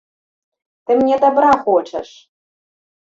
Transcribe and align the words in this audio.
Ты 0.87 0.91
мне 1.01 1.15
дабра 1.23 1.51
хочаш! 1.67 2.09